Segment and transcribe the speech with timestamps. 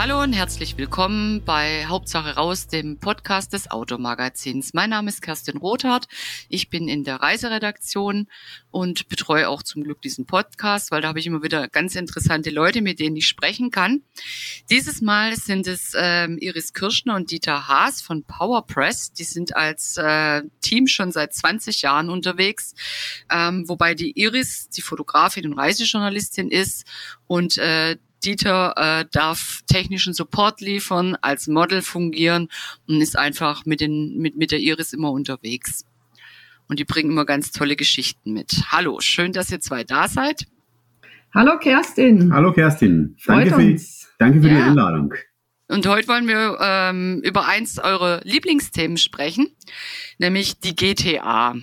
[0.00, 4.72] Hallo und herzlich willkommen bei Hauptsache raus, dem Podcast des Automagazins.
[4.72, 6.08] Mein Name ist Kerstin Rothardt.
[6.48, 8.26] Ich bin in der Reiseredaktion
[8.70, 12.48] und betreue auch zum Glück diesen Podcast, weil da habe ich immer wieder ganz interessante
[12.48, 14.00] Leute, mit denen ich sprechen kann.
[14.70, 19.12] Dieses Mal sind es ähm, Iris Kirschner und Dieter Haas von PowerPress.
[19.12, 22.74] Die sind als äh, Team schon seit 20 Jahren unterwegs,
[23.30, 26.86] ähm, wobei die Iris die Fotografin und Reisejournalistin ist
[27.26, 32.48] und äh, Dieter äh, darf technischen Support liefern, als Model fungieren
[32.86, 35.84] und ist einfach mit, den, mit, mit der Iris immer unterwegs.
[36.68, 38.64] Und die bringen immer ganz tolle Geschichten mit.
[38.70, 40.46] Hallo, schön, dass ihr zwei da seid.
[41.34, 42.32] Hallo Kerstin.
[42.32, 43.16] Hallo Kerstin.
[43.26, 43.80] Danke für, die,
[44.18, 44.54] danke für ja.
[44.54, 45.14] die Einladung.
[45.68, 49.54] Und heute wollen wir ähm, über eins eurer Lieblingsthemen sprechen,
[50.18, 51.54] nämlich die GTA.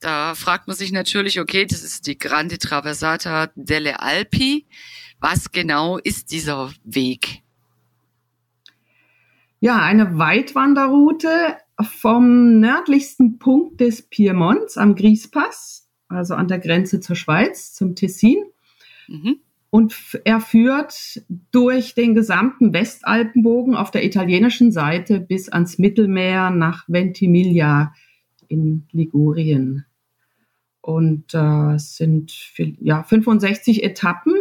[0.00, 4.66] Da fragt man sich natürlich, okay, das ist die Grande Traversata delle Alpi.
[5.26, 7.40] Was genau ist dieser Weg?
[9.58, 17.16] Ja, eine Weitwanderroute vom nördlichsten Punkt des Piemonts am Griespass, also an der Grenze zur
[17.16, 18.36] Schweiz, zum Tessin.
[19.08, 19.36] Mhm.
[19.70, 26.84] Und er führt durch den gesamten Westalpenbogen auf der italienischen Seite bis ans Mittelmeer nach
[26.86, 27.94] Ventimiglia
[28.48, 29.86] in Ligurien.
[30.82, 32.30] Und äh, es sind
[32.82, 34.34] ja, 65 Etappen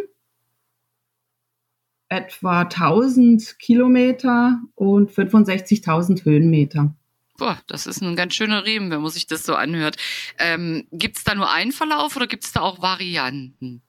[2.16, 6.96] etwa 1000 Kilometer und 65.000 Höhenmeter.
[7.38, 9.98] Boah, das ist ein ganz schöner Riemen, wenn man sich das so anhört.
[10.38, 13.82] Ähm, gibt es da nur einen Verlauf oder gibt es da auch Varianten?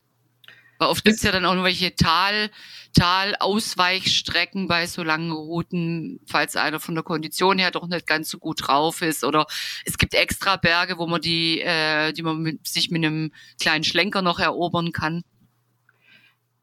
[0.78, 2.50] Weil oft gibt es ja dann auch nur welche Tal,
[2.94, 8.38] Talausweichstrecken bei so langen Routen, falls einer von der Kondition her doch nicht ganz so
[8.38, 9.25] gut drauf ist.
[9.25, 9.47] Oder
[9.84, 13.84] es gibt extra Berge, wo man die, äh, die man mit, sich mit einem kleinen
[13.84, 15.22] Schlenker noch erobern kann.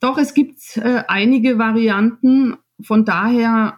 [0.01, 2.57] Doch, es gibt äh, einige Varianten.
[2.81, 3.77] Von daher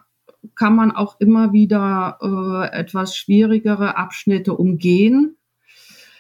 [0.56, 5.38] kann man auch immer wieder äh, etwas schwierigere Abschnitte umgehen.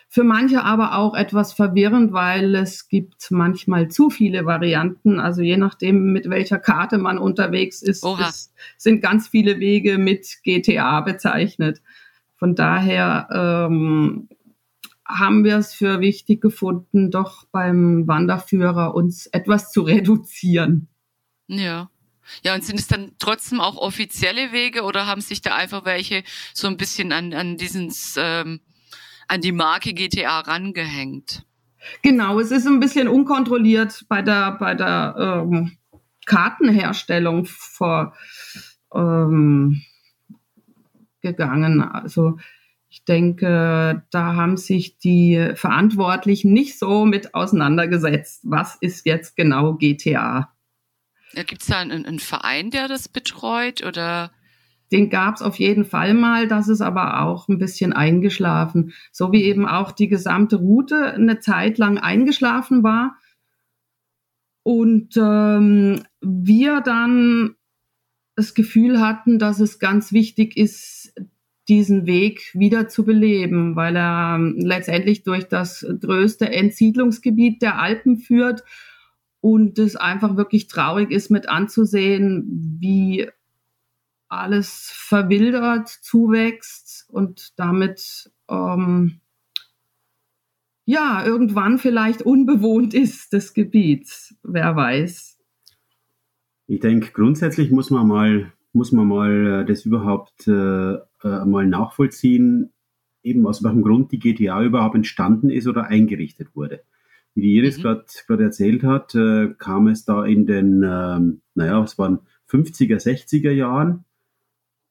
[0.09, 5.19] Für manche aber auch etwas verwirrend, weil es gibt manchmal zu viele Varianten.
[5.19, 10.39] Also je nachdem, mit welcher Karte man unterwegs ist, ist sind ganz viele Wege mit
[10.43, 11.81] GTA bezeichnet.
[12.35, 13.27] Von daher
[13.71, 14.27] ähm,
[15.05, 20.87] haben wir es für wichtig gefunden, doch beim Wanderführer uns etwas zu reduzieren.
[21.47, 21.89] Ja.
[22.41, 26.23] Ja, und sind es dann trotzdem auch offizielle Wege oder haben sich da einfach welche
[26.53, 28.61] so ein bisschen an, an diesen, ähm,
[29.27, 31.45] an die Marke GTA rangehängt?
[32.01, 35.77] Genau, es ist ein bisschen unkontrolliert bei der, bei der ähm,
[36.25, 38.13] Kartenherstellung vor,
[38.93, 39.81] ähm,
[41.23, 41.81] gegangen.
[41.81, 42.37] Also
[42.93, 48.41] ich denke, da haben sich die Verantwortlichen nicht so mit auseinandergesetzt.
[48.43, 50.53] Was ist jetzt genau GTA?
[51.33, 54.31] Gibt es da einen, einen, Verein, der das betreut oder?
[54.91, 58.93] Den gab es auf jeden Fall mal, das ist aber auch ein bisschen eingeschlafen.
[59.11, 63.17] So wie eben auch die gesamte Route eine Zeit lang eingeschlafen war.
[64.61, 67.55] Und ähm, wir dann
[68.35, 71.02] das Gefühl hatten, dass es ganz wichtig ist,
[71.67, 78.17] diesen Weg wieder zu beleben, weil er ähm, letztendlich durch das größte Entsiedlungsgebiet der Alpen
[78.17, 78.63] führt
[79.39, 83.29] und es einfach wirklich traurig ist mit anzusehen, wie
[84.27, 89.19] alles verwildert, zuwächst und damit ähm,
[90.85, 95.39] ja irgendwann vielleicht unbewohnt ist des Gebiets, wer weiß.
[96.67, 101.65] Ich denke, grundsätzlich muss man mal muss man mal äh, das überhaupt äh, äh, mal
[101.65, 102.71] nachvollziehen,
[103.23, 106.81] eben aus welchem Grund die GTA überhaupt entstanden ist oder eingerichtet wurde.
[107.35, 108.01] Wie die Iris mhm.
[108.27, 112.19] gerade erzählt hat, äh, kam es da in den, ähm, naja, es waren
[112.49, 114.05] 50er, 60er Jahren.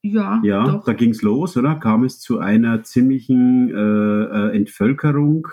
[0.01, 0.83] Ja, ja doch.
[0.83, 1.75] da ging es los, oder?
[1.75, 5.47] Kam es zu einer ziemlichen äh, äh Entvölkerung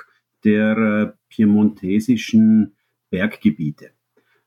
[0.44, 2.74] der äh, piemontesischen
[3.10, 3.90] Berggebiete.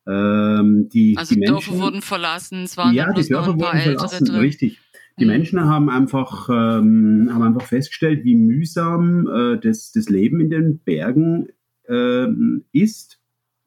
[0.05, 4.25] Ähm, die, also die Menschen, Dörfer wurden verlassen, es waren ja, die Dörfer wurden verlassen,
[4.25, 4.39] drin.
[4.39, 4.79] richtig.
[5.19, 5.31] Die mhm.
[5.31, 10.79] Menschen haben einfach, ähm, haben einfach festgestellt, wie mühsam äh, das, das Leben in den
[10.79, 11.49] Bergen
[11.87, 12.27] äh,
[12.71, 13.19] ist.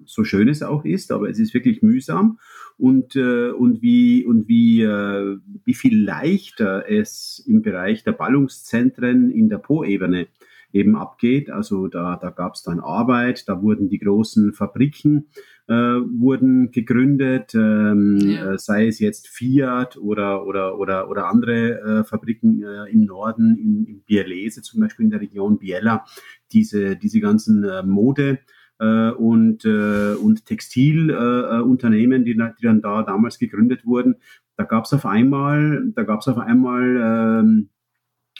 [0.05, 2.39] So schön es auch ist, aber es ist wirklich mühsam.
[2.79, 9.31] Und, äh, und, wie, und wie, äh, wie viel leichter es im Bereich der Ballungszentren
[9.31, 10.27] in der Po-Ebene
[10.77, 11.51] eben abgeht.
[11.51, 15.27] Also da, da gab es dann Arbeit, da wurden die großen Fabriken
[15.69, 18.53] äh, wurden gegründet, ähm, ja.
[18.53, 23.57] Äh, sei es jetzt Fiat oder, oder, oder, oder andere äh, Fabriken äh, im Norden,
[23.57, 26.05] in, in Bielese zum Beispiel in der Region Biella,
[26.53, 28.39] diese, diese ganzen äh, Mode-
[28.79, 34.17] äh, und, äh, und Textilunternehmen, äh, die, die dann da damals gegründet wurden.
[34.57, 37.71] Da gab es auf einmal, da gab es auf einmal ähm,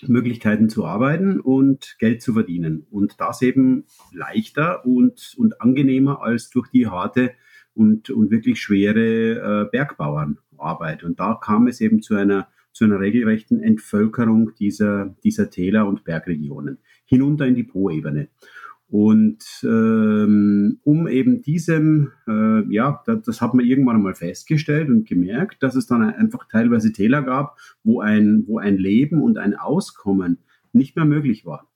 [0.03, 2.87] Möglichkeiten zu arbeiten und Geld zu verdienen.
[2.91, 7.33] Und das eben leichter und, und angenehmer als durch die harte
[7.75, 11.05] und, und wirklich schwere äh, Bergbauernarbeit.
[11.05, 16.05] Und da kam es eben zu einer, zu einer regelrechten Entvölkerung dieser, dieser Täler und
[16.05, 18.29] Bergregionen hinunter in die Po-Ebene.
[18.89, 25.09] Und ähm, um eben diesem, äh, ja, das, das hat man irgendwann einmal festgestellt und
[25.09, 29.57] gemerkt, dass es dann einfach teilweise Täler gab, wo ein, wo ein Leben und ein
[29.57, 30.39] Auskommen
[30.73, 31.69] nicht mehr möglich war.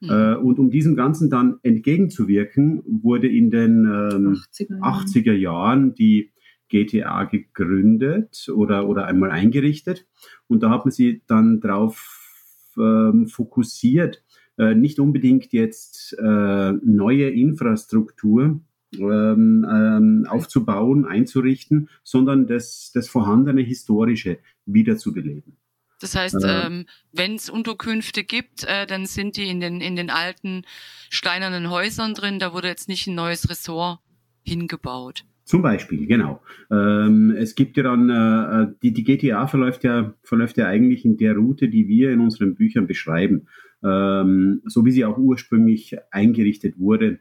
[0.00, 0.36] Mhm.
[0.42, 6.32] Und um diesem Ganzen dann entgegenzuwirken, wurde in den ähm, 80er, 80er Jahren die
[6.68, 10.06] GTA gegründet oder, oder einmal eingerichtet.
[10.46, 14.22] Und da hat man sie dann darauf ähm, fokussiert,
[14.58, 18.60] nicht unbedingt jetzt äh, neue Infrastruktur
[18.96, 25.56] ähm, ähm, aufzubauen, einzurichten, sondern das, das vorhandene Historische wiederzubeleben.
[26.00, 29.96] Das heißt, äh, ähm, wenn es Unterkünfte gibt, äh, dann sind die in den, in
[29.96, 30.62] den alten
[31.10, 32.38] steinernen Häusern drin.
[32.38, 33.98] Da wurde jetzt nicht ein neues Ressort
[34.44, 35.24] hingebaut.
[35.44, 36.42] Zum Beispiel, genau.
[36.70, 41.04] Ähm, es gibt ja dann, äh, äh die, die GTA verläuft ja, verläuft ja eigentlich
[41.04, 43.48] in der Route, die wir in unseren Büchern beschreiben
[43.82, 47.20] ähm, so wie sie auch ursprünglich eingerichtet wurde,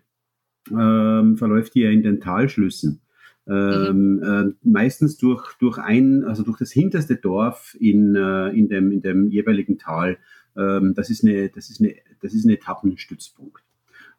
[0.72, 3.02] ähm, verläuft die ja in den Talschlüssen.
[3.50, 4.24] Ähm, mhm.
[4.24, 9.02] äh, meistens durch, durch ein, also durch das hinterste Dorf in, äh, in, dem, in
[9.02, 10.18] dem jeweiligen Tal.
[10.58, 13.64] Ähm, das, ist eine, das, ist eine, das ist ein Etappenstützpunkt,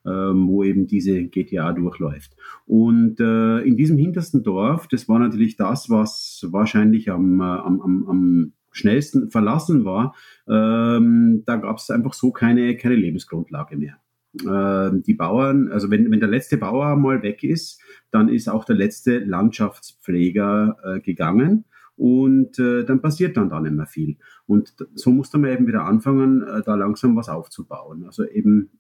[0.07, 2.37] ähm, wo eben diese GTA durchläuft.
[2.65, 7.83] Und äh, in diesem hintersten Dorf, das war natürlich das, was wahrscheinlich am, äh, am,
[7.83, 10.15] am, am schnellsten verlassen war,
[10.49, 13.99] ähm, da gab es einfach so keine, keine Lebensgrundlage mehr.
[14.47, 17.81] Ähm, die Bauern, also wenn, wenn der letzte Bauer mal weg ist,
[18.11, 21.65] dann ist auch der letzte Landschaftspfleger äh, gegangen
[21.97, 24.19] und äh, dann passiert dann da nicht mehr viel.
[24.47, 28.05] Und so musste man eben wieder anfangen, äh, da langsam was aufzubauen.
[28.05, 28.78] Also eben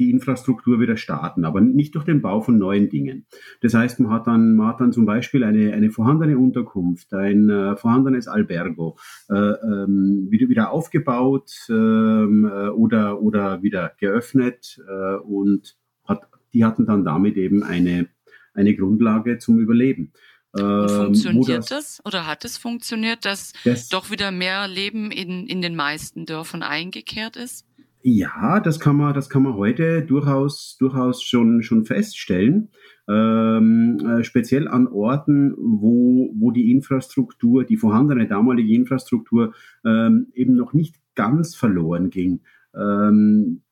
[0.00, 3.26] die Infrastruktur wieder starten, aber nicht durch den Bau von neuen Dingen.
[3.60, 7.50] Das heißt, man hat dann, man hat dann zum Beispiel eine, eine vorhandene Unterkunft, ein
[7.50, 8.96] äh, vorhandenes Albergo
[9.28, 16.22] äh, ähm, wieder, wieder aufgebaut ähm, äh, oder, oder wieder geöffnet äh, und hat,
[16.54, 18.08] die hatten dann damit eben eine,
[18.54, 20.12] eine Grundlage zum Überleben.
[20.52, 25.12] Und ähm, funktioniert das, das, oder hat es funktioniert, dass das, doch wieder mehr Leben
[25.12, 27.66] in, in den meisten Dörfern eingekehrt ist?
[28.02, 32.70] Ja, das kann man, das kann man heute durchaus, durchaus schon, schon feststellen.
[33.06, 39.52] Ähm, äh, speziell an Orten, wo, wo die Infrastruktur, die vorhandene damalige Infrastruktur
[39.84, 42.40] ähm, eben noch nicht ganz verloren ging.
[42.74, 43.62] Ähm,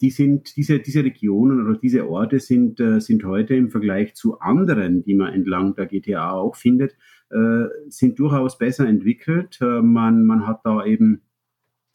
[0.00, 4.38] die sind, diese, diese Regionen oder diese Orte sind, äh, sind heute im Vergleich zu
[4.38, 6.96] anderen, die man entlang der GTA auch findet,
[7.30, 9.58] äh, sind durchaus besser entwickelt.
[9.60, 11.22] Äh, man, man hat da eben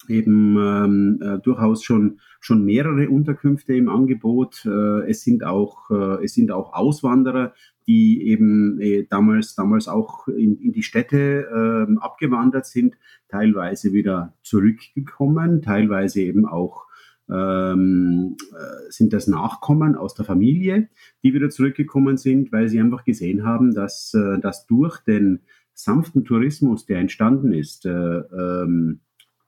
[0.10, 4.66] eben ähm, äh, durchaus schon schon mehrere Unterkünfte im Angebot.
[4.66, 7.54] Äh, es sind auch äh, es sind auch Auswanderer,
[7.88, 12.96] die eben äh, damals damals auch in, in die Städte äh, abgewandert sind,
[13.30, 16.86] teilweise wieder zurückgekommen, teilweise eben auch
[17.30, 20.90] ähm, äh, sind das Nachkommen aus der Familie,
[21.24, 25.42] die wieder zurückgekommen sind, weil sie einfach gesehen haben, dass, äh, dass durch den
[25.74, 29.00] sanften Tourismus, der entstanden ist, äh, ähm,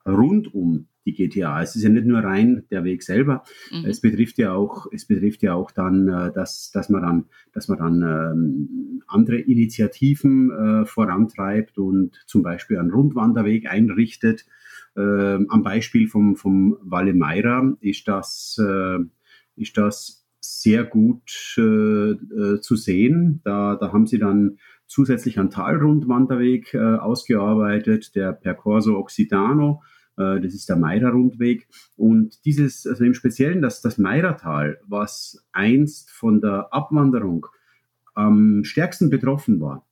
[0.06, 1.62] rund um die GTA.
[1.62, 3.44] Es ist ja nicht nur rein der Weg selber.
[3.72, 3.86] Mhm.
[3.86, 7.68] Es betrifft ja auch, es betrifft ja auch dann, äh, dass, dass man dann, dass
[7.68, 14.46] man dann ähm, andere Initiativen äh, vorantreibt und zum Beispiel einen Rundwanderweg einrichtet.
[14.98, 19.00] Ähm, am Beispiel vom, vom Valle Meira ist das, äh,
[19.56, 23.42] ist das sehr gut äh, zu sehen.
[23.44, 24.58] Da, da haben sie dann
[24.88, 29.82] zusätzlich einen Talrundwanderweg ausgearbeitet, der Percorso Occitano
[30.16, 31.68] das ist der Meira-Rundweg.
[31.98, 37.48] Und dieses, also im Speziellen das, das Meiratal, was einst von der Abwanderung
[38.14, 39.86] am stärksten betroffen war,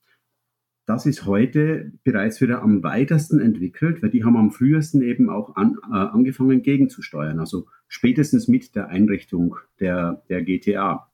[0.85, 5.55] das ist heute bereits wieder am weitesten entwickelt, weil die haben am frühesten eben auch
[5.55, 11.09] an, äh, angefangen gegenzusteuern, also spätestens mit der Einrichtung der, der GTA.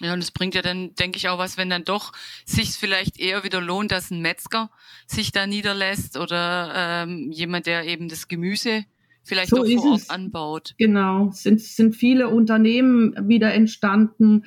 [0.00, 2.12] Ja, und es bringt ja dann, denke ich, auch was, wenn dann doch
[2.44, 4.70] sich vielleicht eher wieder lohnt, dass ein Metzger
[5.06, 8.84] sich da niederlässt oder ähm, jemand, der eben das Gemüse
[9.22, 10.74] vielleicht so noch vor Ort anbaut.
[10.78, 14.44] Genau, es sind, sind viele Unternehmen wieder entstanden,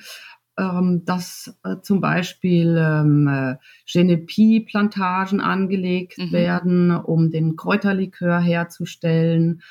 [0.58, 3.56] ähm, dass äh, zum Beispiel ähm, äh,
[3.90, 6.32] Genepi-Plantagen angelegt mhm.
[6.32, 9.62] werden, um den Kräuterlikör herzustellen.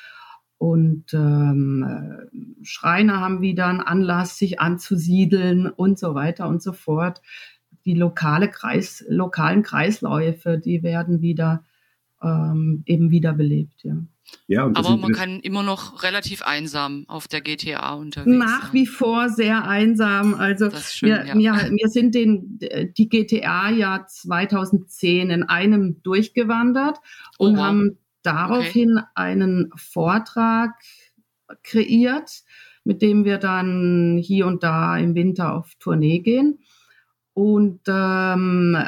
[0.58, 6.72] Und ähm, äh, Schreiner haben wieder einen Anlass, sich anzusiedeln und so weiter und so
[6.72, 7.20] fort.
[7.84, 11.64] Die lokale Kreis, lokalen Kreisläufe, die werden wieder
[12.22, 13.84] ähm, eben wiederbelebt.
[13.84, 13.96] Ja.
[14.48, 18.72] Ja, Aber man kann immer noch relativ einsam auf der GTA unterwegs Nach sein.
[18.72, 20.34] wie vor sehr einsam.
[20.34, 21.34] Also schön, wir, ja.
[21.34, 22.58] wir, wir, sind den,
[22.96, 26.98] die GTA ja 2010 in einem durchgewandert
[27.38, 27.62] oh, und wow.
[27.62, 29.06] haben daraufhin okay.
[29.14, 30.72] einen Vortrag
[31.62, 32.42] kreiert,
[32.84, 36.58] mit dem wir dann hier und da im Winter auf Tournee gehen.
[37.34, 38.78] Und ähm,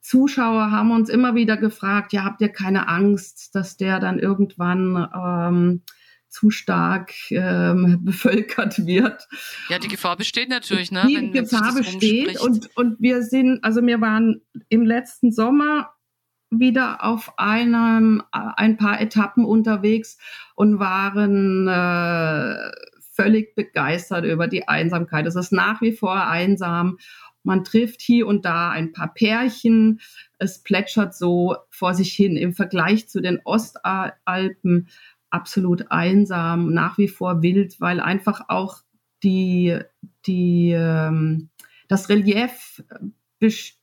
[0.00, 5.08] Zuschauer haben uns immer wieder gefragt, ja, habt ihr keine Angst, dass der dann irgendwann
[5.14, 5.82] ähm,
[6.28, 9.28] zu stark ähm, bevölkert wird.
[9.68, 11.04] Ja, die Gefahr besteht natürlich, ne?
[11.06, 15.90] Die wenn, Gefahr besteht und, und wir sind, also wir waren im letzten Sommer
[16.52, 20.18] wieder auf einem, ein paar Etappen unterwegs
[20.54, 22.70] und waren äh,
[23.12, 25.26] völlig begeistert über die Einsamkeit.
[25.26, 26.98] Es ist nach wie vor einsam
[27.44, 30.00] man trifft hier und da ein paar Pärchen.
[30.38, 32.36] Es plätschert so vor sich hin.
[32.36, 34.88] Im Vergleich zu den Ostalpen
[35.30, 38.82] absolut einsam, nach wie vor wild, weil einfach auch
[39.22, 39.78] die,
[40.26, 41.48] die, ähm,
[41.88, 42.82] das Relief
[43.38, 43.81] bestimmt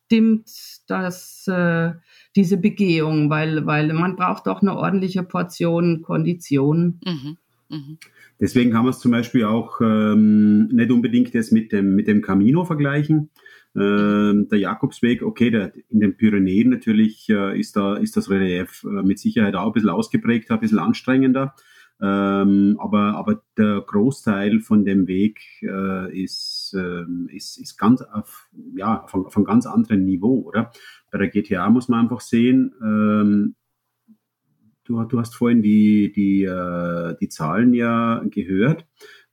[0.88, 1.92] das, äh,
[2.36, 7.00] diese Begehung, weil, weil man braucht doch eine ordentliche Portion Kondition.
[7.06, 7.38] Mhm.
[7.70, 7.98] Mhm.
[8.40, 12.22] Deswegen kann man es zum Beispiel auch ähm, nicht unbedingt jetzt mit dem, mit dem
[12.22, 13.30] Camino vergleichen.
[13.76, 18.84] Ähm, der Jakobsweg, okay, der, in den Pyrenäen natürlich äh, ist, da, ist das Relief
[18.84, 21.54] äh, mit Sicherheit auch ein bisschen ausgeprägter, ein bisschen anstrengender.
[22.02, 28.50] Ähm, aber, aber der Großteil von dem Weg äh, ist, äh, ist, ist ganz auf,
[28.76, 30.72] ja, von, von ganz anderem Niveau, oder?
[31.12, 33.56] Bei der GTA muss man einfach sehen, ähm,
[34.84, 38.86] du, du hast vorhin die, die, äh, die Zahlen ja gehört.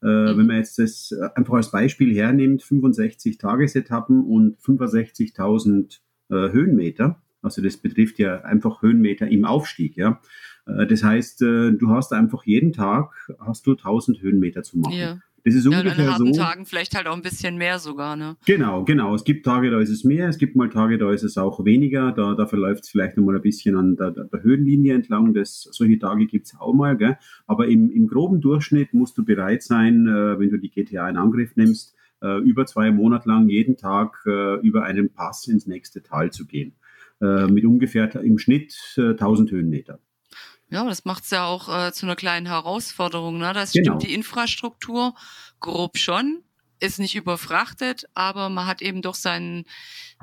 [0.02, 0.38] Äh, mhm.
[0.38, 7.22] Wenn man jetzt das äh, einfach als Beispiel hernimmt, 65 Tagesetappen und 65.000 äh, Höhenmeter,
[7.42, 10.20] also das betrifft ja einfach Höhenmeter im Aufstieg, ja.
[10.66, 14.94] Äh, das heißt, äh, du hast einfach jeden Tag hast du 1000 Höhenmeter zu machen.
[14.94, 15.18] Ja.
[15.46, 16.32] Das ist ja, ungefähr an so.
[16.32, 18.36] Tagen vielleicht halt auch ein bisschen mehr sogar, ne?
[18.46, 19.14] Genau, genau.
[19.14, 21.64] Es gibt Tage, da ist es mehr, es gibt mal Tage, da ist es auch
[21.64, 22.10] weniger.
[22.10, 25.34] Da, da verläuft es vielleicht nochmal ein bisschen an der, der Höhenlinie entlang.
[25.34, 27.16] Das, solche Tage gibt es auch mal, gell?
[27.46, 31.16] Aber im, im groben Durchschnitt musst du bereit sein, äh, wenn du die GTA in
[31.16, 36.02] Angriff nimmst, äh, über zwei Monate lang jeden Tag äh, über einen Pass ins nächste
[36.02, 36.74] Tal zu gehen.
[37.20, 40.00] Äh, mit ungefähr im Schnitt 1000 äh, Höhenmeter.
[40.68, 43.38] Ja, das macht es ja auch äh, zu einer kleinen Herausforderung.
[43.38, 43.52] Ne?
[43.52, 43.92] Das genau.
[43.92, 45.14] stimmt die Infrastruktur
[45.60, 46.42] grob schon,
[46.80, 49.64] ist nicht überfrachtet, aber man hat eben doch seinen,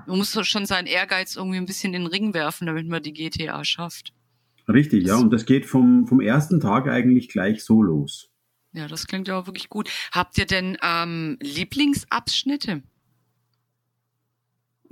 [0.06, 3.14] man muss schon seinen Ehrgeiz irgendwie ein bisschen in den Ring werfen, damit man die
[3.14, 4.14] GTA schafft.
[4.68, 8.30] Richtig, das ja, und das geht vom, vom ersten Tag eigentlich gleich so los.
[8.74, 9.90] Ja, das klingt ja auch wirklich gut.
[10.12, 12.82] Habt ihr denn ähm, Lieblingsabschnitte?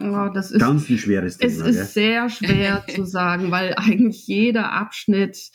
[0.01, 1.51] Oh, das ist ganz ein schweres Thema.
[1.51, 1.85] Es ist ja.
[1.85, 5.51] sehr schwer zu sagen, weil eigentlich jeder Abschnitt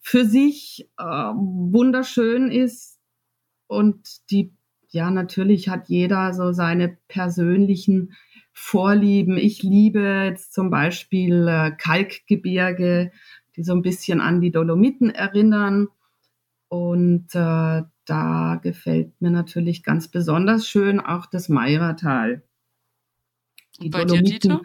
[0.00, 2.98] für sich äh, wunderschön ist
[3.66, 4.52] und die,
[4.88, 8.14] ja, natürlich hat jeder so seine persönlichen
[8.52, 9.36] Vorlieben.
[9.36, 13.12] Ich liebe jetzt zum Beispiel äh, Kalkgebirge,
[13.56, 15.88] die so ein bisschen an die Dolomiten erinnern.
[16.68, 22.42] Und äh, da gefällt mir natürlich ganz besonders schön auch das Meiratal.
[23.80, 24.60] Die Dolomiten,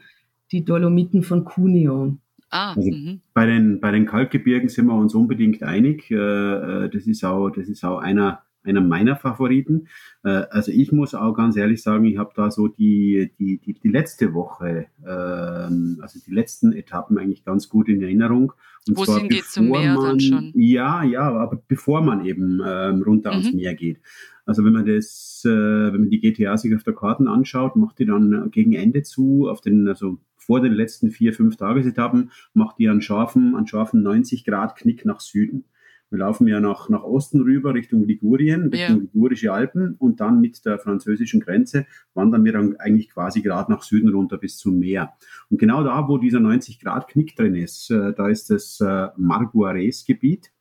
[0.52, 2.18] die Dolomiten von Cuneo.
[2.50, 3.22] Ah, also mhm.
[3.34, 6.10] bei, den, bei den Kalkgebirgen sind wir uns unbedingt einig.
[6.10, 9.88] Äh, äh, das, ist auch, das ist auch einer, einer meiner Favoriten.
[10.24, 13.74] Äh, also ich muss auch ganz ehrlich sagen, ich habe da so die, die, die,
[13.74, 18.54] die letzte Woche, ähm, also die letzten Etappen eigentlich ganz gut in Erinnerung.
[18.88, 20.52] Und Wo zwar geht zum Meer man, dann schon?
[20.56, 23.38] Ja, ja, aber bevor man eben ähm, runter mhm.
[23.38, 24.00] ans Meer geht.
[24.46, 28.00] Also wenn man das, äh, wenn man die GTA sich auf der Karten anschaut, macht
[28.00, 32.78] die dann gegen Ende zu, auf den, also vor den letzten vier, fünf Tagesetappen, macht
[32.78, 35.66] die einen scharfen, einen scharfen 90 Grad Knick nach Süden.
[36.10, 39.02] Wir laufen ja nach, nach Osten rüber Richtung Ligurien, Richtung ja.
[39.02, 43.82] Ligurische Alpen und dann mit der französischen Grenze wandern wir dann eigentlich quasi gerade nach
[43.82, 45.14] Süden runter bis zum Meer.
[45.50, 49.08] Und genau da, wo dieser 90 Grad Knick drin ist, äh, da ist das äh,
[49.18, 50.52] Marguares-Gebiet.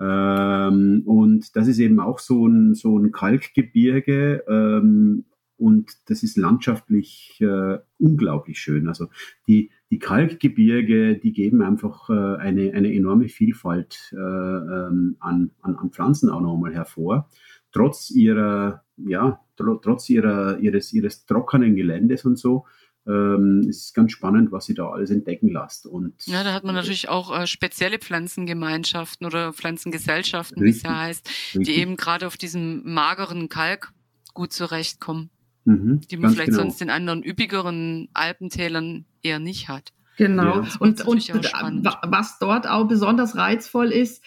[0.00, 4.44] Ähm, und das ist eben auch so ein, so ein Kalkgebirge.
[4.48, 5.26] Ähm,
[5.58, 8.88] und das ist landschaftlich äh, unglaublich schön.
[8.88, 9.08] Also
[9.46, 15.76] die, die Kalkgebirge, die geben einfach äh, eine, eine enorme Vielfalt äh, ähm, an, an,
[15.76, 17.28] an Pflanzen auch nochmal hervor.
[17.72, 22.66] Trotz ihrer, ja, tr trotz ihrer, ihres, ihres trockenen Geländes und so,
[23.06, 25.86] ähm, es ist ganz spannend, was sie da alles entdecken lässt.
[25.86, 31.00] Und ja, da hat man natürlich auch äh, spezielle Pflanzengemeinschaften oder Pflanzengesellschaften, wie es ja
[31.00, 31.74] heißt, richtig.
[31.74, 33.92] die eben gerade auf diesem mageren Kalk
[34.34, 35.30] gut zurechtkommen.
[35.64, 36.62] Mhm, die man vielleicht genau.
[36.62, 39.92] sonst in anderen üppigeren Alpentälern eher nicht hat.
[40.16, 40.62] Genau.
[40.62, 40.68] Ja.
[40.80, 44.22] Und, und was dort auch besonders reizvoll ist,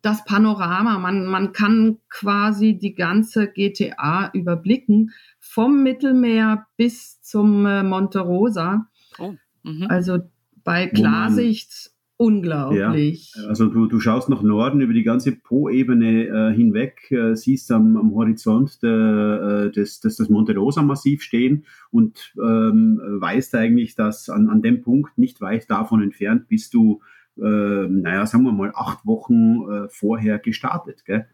[0.00, 0.98] das Panorama.
[0.98, 8.88] Man, man kann quasi die ganze GTA überblicken, vom Mittelmeer bis zum äh, Monte Rosa.
[9.18, 9.34] Oh.
[9.62, 9.86] Mhm.
[9.88, 10.18] Also
[10.64, 13.32] bei Klarsicht unglaublich.
[13.34, 17.70] Ja, also du, du schaust nach Norden über die ganze Po-Ebene äh, hinweg, äh, siehst
[17.72, 23.94] am, am Horizont de, äh, des, des, das Monte Rosa-Massiv stehen und ähm, weißt eigentlich,
[23.94, 27.00] dass an, an dem Punkt, nicht weit davon entfernt, bist du
[27.38, 31.04] äh, naja, sagen wir mal, acht Wochen äh, vorher gestartet.
[31.04, 31.26] Gell?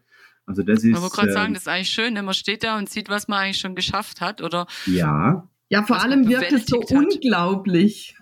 [0.45, 0.93] Also das ist.
[0.93, 3.09] Man wollte gerade äh, sagen, das ist eigentlich schön, wenn man steht da und sieht,
[3.09, 4.67] was man eigentlich schon geschafft hat, oder?
[4.85, 5.47] Ja.
[5.69, 6.91] Ja, vor allem wirkt es so hat.
[6.91, 8.15] unglaublich.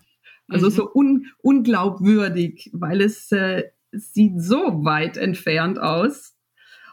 [0.48, 0.72] Also mhm.
[0.72, 6.36] so un unglaubwürdig, weil es äh, sieht so weit entfernt aus.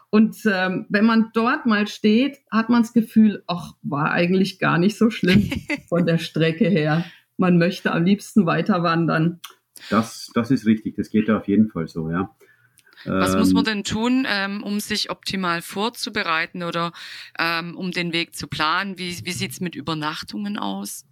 [0.09, 4.77] Und ähm, wenn man dort mal steht, hat man das Gefühl, ach, war eigentlich gar
[4.77, 5.49] nicht so schlimm
[5.89, 7.05] von der Strecke her.
[7.37, 9.41] Man möchte am liebsten weiter wandern.
[9.89, 12.33] Das, das ist richtig, das geht ja auf jeden Fall so, ja.
[13.03, 16.91] Was muss man ähm, denn tun, ähm, um sich optimal vorzubereiten oder
[17.37, 18.97] ähm, um den Weg zu planen?
[18.97, 21.05] Wie, wie sieht es mit Übernachtungen aus?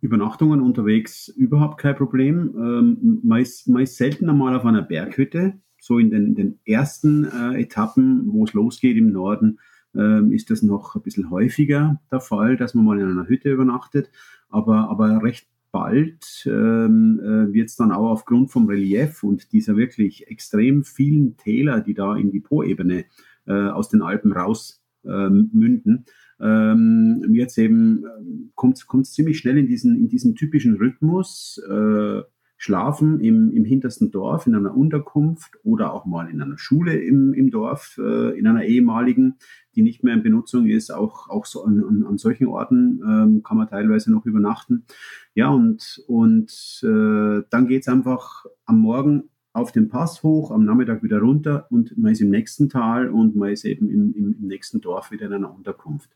[0.00, 2.54] Übernachtungen unterwegs überhaupt kein Problem.
[2.56, 5.54] Ähm, meist, meist selten einmal auf einer Berghütte.
[5.78, 9.58] So in den, in den ersten äh, Etappen, wo es losgeht im Norden,
[9.94, 13.50] ähm, ist das noch ein bisschen häufiger der Fall, dass man mal in einer Hütte
[13.50, 14.10] übernachtet.
[14.48, 19.76] Aber, aber recht bald ähm, äh, wird es dann auch aufgrund vom Relief und dieser
[19.76, 23.04] wirklich extrem vielen Täler, die da in die Po-Ebene
[23.46, 26.06] äh, aus den Alpen raus ähm, münden,
[26.40, 31.60] ähm, jetzt eben äh, kommt es ziemlich schnell in diesen, in diesen typischen Rhythmus.
[31.68, 32.22] Äh,
[32.58, 37.34] schlafen im, im hintersten Dorf in einer Unterkunft oder auch mal in einer Schule im,
[37.34, 39.36] im Dorf, äh, in einer ehemaligen,
[39.74, 40.90] die nicht mehr in Benutzung ist.
[40.90, 44.86] Auch, auch so an, an, an solchen Orten ähm, kann man teilweise noch übernachten.
[45.34, 49.24] Ja, und, und äh, dann geht's einfach am Morgen
[49.56, 53.36] auf den Pass hoch, am Nachmittag wieder runter und man ist im nächsten Tal und
[53.36, 56.10] man ist eben im, im, im nächsten Dorf wieder in einer Unterkunft.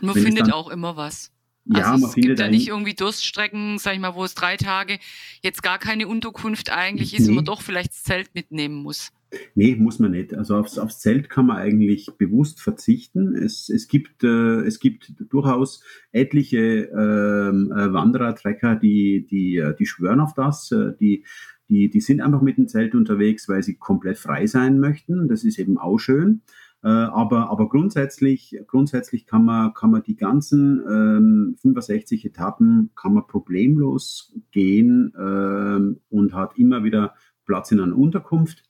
[0.00, 1.32] Man Wenn findet dann, auch immer was.
[1.64, 4.56] Ja, also man es gibt ja nicht irgendwie Durststrecken, sag ich mal, wo es drei
[4.56, 4.98] Tage
[5.42, 7.30] jetzt gar keine Unterkunft eigentlich ist nee.
[7.30, 9.12] und man doch vielleicht das Zelt mitnehmen muss.
[9.56, 10.34] Nee, muss man nicht.
[10.34, 13.34] Also aufs, aufs Zelt kann man eigentlich bewusst verzichten.
[13.34, 19.74] Es, es, gibt, äh, es gibt durchaus etliche ähm, äh, Wanderer, Trecker, die, die, äh,
[19.74, 20.70] die schwören auf das.
[20.70, 21.24] Äh, die,
[21.68, 25.28] die, die sind einfach mit dem Zelt unterwegs, weil sie komplett frei sein möchten.
[25.28, 26.42] Das ist eben auch schön.
[26.82, 33.14] Äh, aber, aber grundsätzlich, grundsätzlich kann man, kann man die ganzen ähm, 65 Etappen kann
[33.14, 38.62] man problemlos gehen ähm, und hat immer wieder Platz in einer Unterkunft.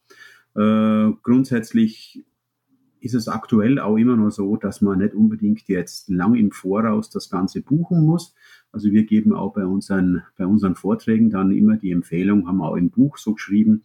[0.54, 2.24] Äh, grundsätzlich
[3.00, 7.10] ist es aktuell auch immer noch so, dass man nicht unbedingt jetzt lang im Voraus
[7.10, 8.34] das Ganze buchen muss.
[8.76, 12.68] Also wir geben auch bei unseren, bei unseren Vorträgen dann immer die Empfehlung, haben wir
[12.68, 13.84] auch im Buch so geschrieben,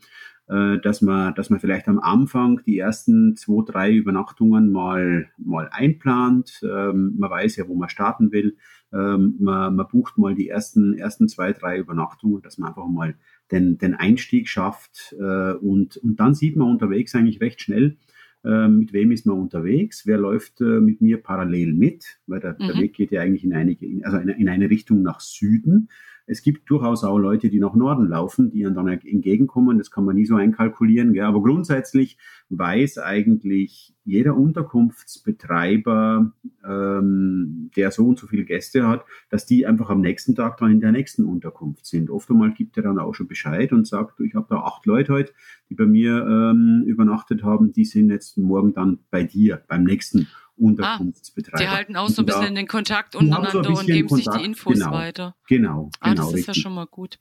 [0.50, 5.70] äh, dass man, dass man vielleicht am Anfang die ersten zwei, drei Übernachtungen mal, mal
[5.72, 6.60] einplant.
[6.64, 8.58] Ähm, man weiß ja, wo man starten will.
[8.92, 13.16] Ähm, man, man bucht mal die ersten, ersten zwei, drei Übernachtungen, dass man einfach mal
[13.50, 15.16] den, den Einstieg schafft.
[15.18, 17.96] Äh, und, und dann sieht man unterwegs eigentlich recht schnell,
[18.44, 22.68] mit wem ist man unterwegs, wer läuft mit mir parallel mit, weil der, mhm.
[22.68, 25.90] der Weg geht ja eigentlich in, einige, also in, in eine Richtung nach Süden.
[26.32, 29.78] Es gibt durchaus auch Leute, die nach Norden laufen, die dann entgegenkommen.
[29.78, 31.12] Das kann man nie so einkalkulieren.
[31.12, 31.26] Gell?
[31.26, 32.18] Aber grundsätzlich
[32.48, 36.32] weiß eigentlich jeder Unterkunftsbetreiber,
[36.66, 40.72] ähm, der so und so viele Gäste hat, dass die einfach am nächsten Tag dann
[40.72, 42.10] in der nächsten Unterkunft sind.
[42.10, 45.12] Oft einmal gibt er dann auch schon Bescheid und sagt, ich habe da acht Leute
[45.12, 45.34] heute,
[45.70, 50.30] die bei mir ähm, übernachtet haben, die sind jetzt morgen dann bei dir, beim nächsten
[50.62, 51.58] Unterkunftsbetreiber.
[51.58, 54.42] Ah, die halten auch so ein bisschen den Kontakt untereinander so und geben Kontakt, sich
[54.42, 55.36] die Infos genau, weiter.
[55.48, 56.22] Genau, ah, genau.
[56.22, 56.56] Das ist richtig.
[56.56, 57.20] ja schon mal gut.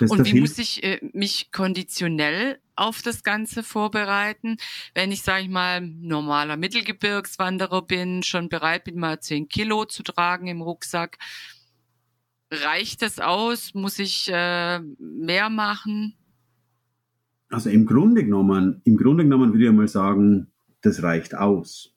[0.00, 0.48] Das, und das wie hilft.
[0.48, 4.56] muss ich äh, mich konditionell auf das Ganze vorbereiten,
[4.94, 10.02] wenn ich, sage ich mal, normaler Mittelgebirgswanderer bin, schon bereit bin, mal 10 Kilo zu
[10.02, 11.18] tragen im Rucksack.
[12.50, 13.74] Reicht das aus?
[13.74, 16.14] Muss ich äh, mehr machen?
[17.50, 20.48] Also im Grunde genommen, im Grunde genommen würde ich mal sagen,
[20.80, 21.94] das reicht aus.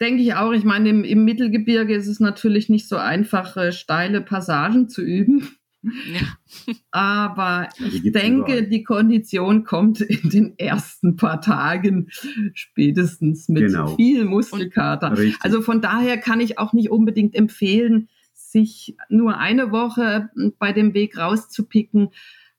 [0.00, 0.52] Denke ich auch.
[0.52, 5.02] Ich meine, im, im, Mittelgebirge ist es natürlich nicht so einfach, äh, steile Passagen zu
[5.02, 5.48] üben.
[5.82, 6.74] Ja.
[6.90, 8.66] Aber ich denke, überall.
[8.68, 12.08] die Kondition kommt in den ersten paar Tagen
[12.52, 13.96] spätestens mit genau.
[13.96, 15.16] viel Muskelkater.
[15.40, 20.92] Also von daher kann ich auch nicht unbedingt empfehlen, sich nur eine Woche bei dem
[20.92, 22.10] Weg rauszupicken.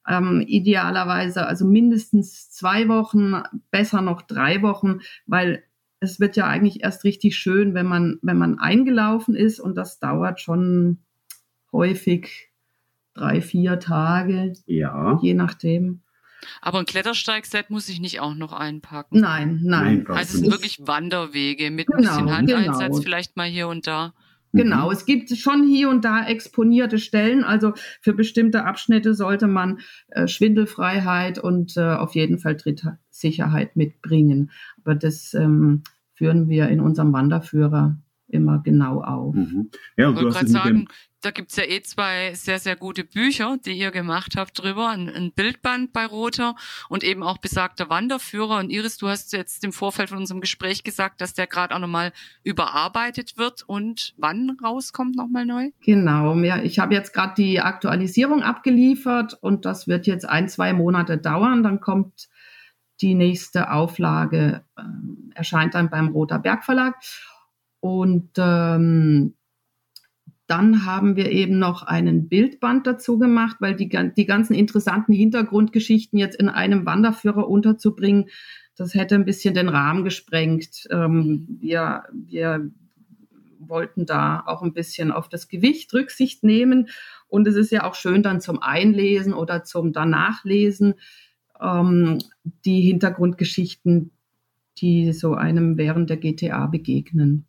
[0.07, 3.35] Ähm, idealerweise also mindestens zwei Wochen,
[3.69, 5.63] besser noch drei Wochen, weil
[6.01, 9.99] es wird ja eigentlich erst richtig schön, wenn man, wenn man eingelaufen ist und das
[9.99, 10.97] dauert schon
[11.71, 12.49] häufig
[13.13, 14.53] drei, vier Tage.
[14.65, 15.19] Ja.
[15.21, 16.01] Je nachdem.
[16.59, 19.19] Aber ein Klettersteigset muss ich nicht auch noch einpacken.
[19.19, 20.07] Nein, nein.
[20.07, 23.01] also es sind wirklich Wanderwege mit genau, ein bisschen Handeinsatz genau.
[23.01, 24.15] vielleicht mal hier und da.
[24.53, 24.91] Genau, mhm.
[24.91, 27.43] es gibt schon hier und da exponierte Stellen.
[27.43, 34.51] Also für bestimmte Abschnitte sollte man äh, Schwindelfreiheit und äh, auf jeden Fall Trittsicherheit mitbringen.
[34.83, 35.83] Aber das ähm,
[36.13, 39.35] führen wir in unserem Wanderführer immer genau auf.
[39.35, 39.69] Mhm.
[39.97, 40.87] Ja, und ich wollte gerade sagen,
[41.21, 44.89] da gibt's ja eh zwei sehr, sehr gute Bücher, die ihr gemacht habt drüber.
[44.89, 46.55] Ein, ein, Bildband bei Roter
[46.89, 48.57] und eben auch besagter Wanderführer.
[48.59, 51.79] Und Iris, du hast jetzt im Vorfeld von unserem Gespräch gesagt, dass der gerade auch
[51.79, 52.11] nochmal
[52.43, 55.69] überarbeitet wird und wann rauskommt nochmal neu?
[55.85, 60.73] Genau, ja, ich habe jetzt gerade die Aktualisierung abgeliefert und das wird jetzt ein, zwei
[60.73, 61.63] Monate dauern.
[61.63, 62.29] Dann kommt
[63.01, 64.81] die nächste Auflage, äh,
[65.35, 66.95] erscheint dann beim Roter Bergverlag.
[67.79, 69.33] Und ähm,
[70.51, 76.19] dann haben wir eben noch einen Bildband dazu gemacht, weil die, die ganzen interessanten Hintergrundgeschichten
[76.19, 78.25] jetzt in einem Wanderführer unterzubringen,
[78.75, 80.89] das hätte ein bisschen den Rahmen gesprengt.
[80.91, 82.69] Ähm, wir, wir
[83.59, 86.89] wollten da auch ein bisschen auf das Gewicht Rücksicht nehmen.
[87.29, 90.95] Und es ist ja auch schön dann zum Einlesen oder zum Danachlesen
[91.61, 92.19] ähm,
[92.65, 94.11] die Hintergrundgeschichten,
[94.79, 97.45] die so einem während der GTA begegnen.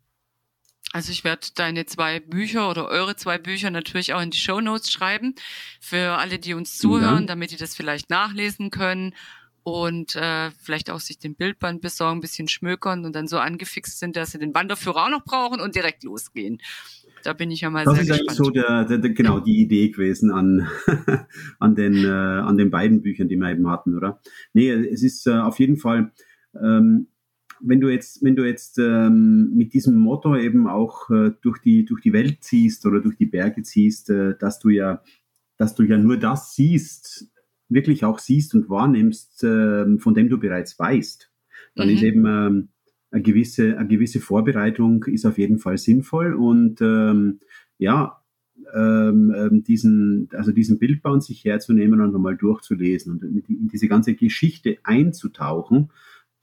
[0.93, 4.61] Also ich werde deine zwei Bücher oder eure zwei Bücher natürlich auch in die Show
[4.61, 5.33] Notes schreiben
[5.81, 7.25] für alle, die uns zuhören, ja.
[7.25, 9.15] damit die das vielleicht nachlesen können
[9.63, 13.97] und äh, vielleicht auch sich den Bildband besorgen, ein bisschen schmökern und dann so angefixt
[13.97, 16.59] sind, dass sie den Wanderführer auch noch brauchen und direkt losgehen.
[17.23, 18.29] Da bin ich ja mal das sehr gespannt.
[18.29, 20.67] Das ist eigentlich so der, der, der, genau die Idee gewesen an,
[21.59, 24.19] an, den, äh, an den beiden Büchern, die wir eben hatten, oder?
[24.53, 26.11] Nee, es ist äh, auf jeden Fall
[26.61, 27.07] ähm,
[27.65, 31.85] wenn du jetzt, wenn du jetzt ähm, mit diesem Motto eben auch äh, durch, die,
[31.85, 35.01] durch die Welt ziehst oder durch die Berge ziehst, äh, dass du ja,
[35.57, 37.31] dass du ja nur das siehst,
[37.69, 41.31] wirklich auch siehst und wahrnimmst, äh, von dem du bereits weißt,
[41.75, 41.93] dann mhm.
[41.93, 42.67] ist eben ähm,
[43.11, 47.39] eine, gewisse, eine gewisse Vorbereitung ist auf jeden Fall sinnvoll und ähm,
[47.77, 48.21] ja,
[48.73, 54.15] ähm, ähm diesen, also diesen Bildbau sich herzunehmen und nochmal durchzulesen und in diese ganze
[54.15, 55.89] Geschichte einzutauchen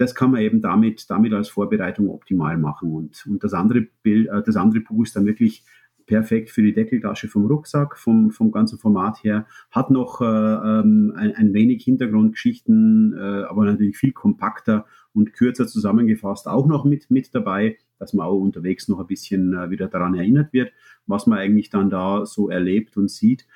[0.00, 2.90] das kann man eben damit, damit als Vorbereitung optimal machen.
[2.90, 5.62] Und, und das, andere Bild, äh, das andere Buch ist dann wirklich
[6.06, 11.12] perfekt für die Deckeltasche vom Rucksack, vom, vom ganzen Format her, hat noch äh, ähm,
[11.14, 17.10] ein, ein, wenig Hintergrundgeschichten, äh, aber natürlich viel kompakter und kürzer zusammengefasst auch noch mit,
[17.10, 20.72] mit dabei, dass man auch unterwegs noch ein bisschen äh, wieder daran erinnert wird,
[21.06, 23.46] was man eigentlich dann da so erlebt und sieht.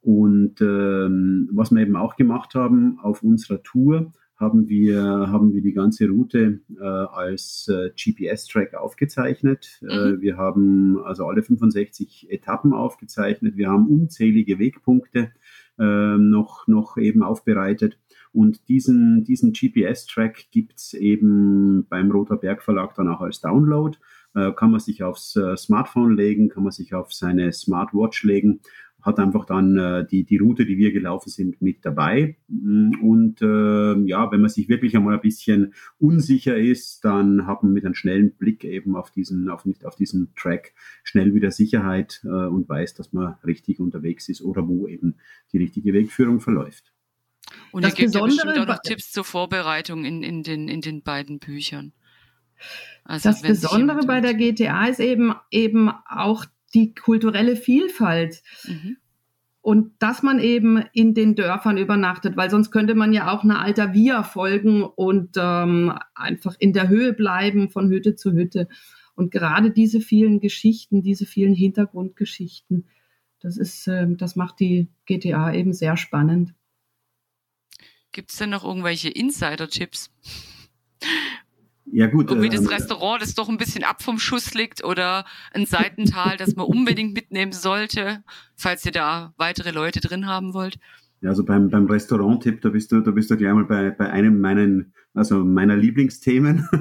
[0.00, 5.62] Und ähm, was wir eben auch gemacht haben auf unserer Tour, haben wir, haben wir
[5.62, 9.80] die ganze Route äh, als äh, GPS-Track aufgezeichnet.
[9.82, 9.90] Äh, mhm.
[9.90, 13.56] Äh, wir haben also alle 65 Etappen aufgezeichnet.
[13.56, 15.30] Wir haben unzählige Wegpunkte
[15.78, 17.98] äh, noch, noch eben aufbereitet.
[18.32, 23.96] Und diesen, diesen GPS-Track gibt es eben beim Roter Berg Verlag dann auch als Download.
[24.34, 28.60] Äh, kann man sich aufs Smartphone legen, kann man sich auf seine Smartwatch legen
[29.04, 32.36] hat einfach dann äh, die, die Route, die wir gelaufen sind, mit dabei.
[32.48, 37.62] Mm, und äh, ja, wenn man sich wirklich einmal ein bisschen unsicher ist, dann hat
[37.62, 41.50] man mit einem schnellen Blick eben auf diesen, auf, nicht auf diesen Track schnell wieder
[41.50, 45.16] Sicherheit äh, und weiß, dass man richtig unterwegs ist oder wo eben
[45.52, 46.94] die richtige Wegführung verläuft.
[47.72, 51.02] Und das gibt ja bestimmt auch noch Tipps zur Vorbereitung in, in, den, in den
[51.02, 51.92] beiden Büchern.
[53.04, 58.42] Also das Besondere bei der GTA ist eben, eben auch die kulturelle Vielfalt.
[58.66, 58.96] Mhm.
[59.60, 63.58] Und dass man eben in den Dörfern übernachtet, weil sonst könnte man ja auch eine
[63.58, 68.68] alter Via folgen und ähm, einfach in der Höhe bleiben, von Hütte zu Hütte.
[69.14, 72.88] Und gerade diese vielen Geschichten, diese vielen Hintergrundgeschichten,
[73.40, 76.54] das ist, äh, das macht die GTA eben sehr spannend.
[78.12, 80.10] Gibt es denn noch irgendwelche Insider-Tipps?
[81.94, 82.28] Ja, gut.
[82.28, 86.56] Irgendwie das Restaurant, das doch ein bisschen ab vom Schuss liegt oder ein Seitental, das
[86.56, 88.24] man unbedingt mitnehmen sollte,
[88.56, 90.80] falls ihr da weitere Leute drin haben wollt.
[91.20, 94.10] Ja, also beim, beim Restaurant-Tipp, da bist du, da bist du gleich mal bei, bei
[94.10, 96.68] einem meinen, also meiner Lieblingsthemen.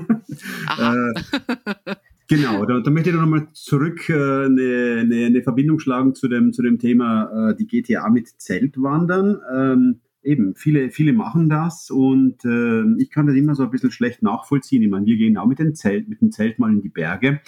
[0.79, 1.93] Äh,
[2.29, 6.53] Genau, da, da möchte ich nochmal zurück äh, eine, eine, eine, Verbindung schlagen zu dem,
[6.53, 9.39] zu dem Thema äh, die GTA mit Zeltwandern.
[9.53, 13.91] Ähm, eben, viele, viele machen das und äh, ich kann das immer so ein bisschen
[13.91, 14.81] schlecht nachvollziehen.
[14.81, 17.41] Ich meine, wir gehen auch mit dem Zelt, mit dem Zelt mal in die Berge